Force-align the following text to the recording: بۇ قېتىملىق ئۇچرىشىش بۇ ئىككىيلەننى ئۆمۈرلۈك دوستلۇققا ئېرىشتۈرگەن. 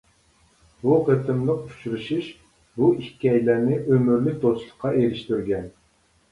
بۇ 0.85 0.95
قېتىملىق 1.09 1.59
ئۇچرىشىش 1.67 2.31
بۇ 2.79 2.91
ئىككىيلەننى 3.03 3.79
ئۆمۈرلۈك 3.85 4.43
دوستلۇققا 4.49 4.97
ئېرىشتۈرگەن. 5.01 5.73